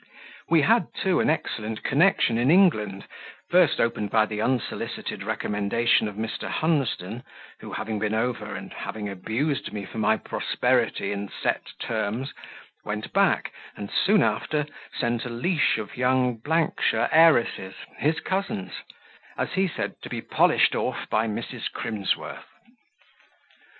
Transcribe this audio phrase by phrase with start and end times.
[0.49, 3.05] We had too an excellent connection in England,
[3.51, 6.49] first opened by the unsolicited recommendation of Mr.
[6.49, 7.21] Hunsden,
[7.59, 12.33] who having been over, and having abused me for my prosperity in set terms,
[12.83, 14.65] went back, and soon after
[14.97, 16.41] sent a leash of young
[16.79, 18.71] shire heiresses his cousins;
[19.37, 21.71] as he said "to be polished off by Mrs.
[21.71, 22.47] Crimsworth."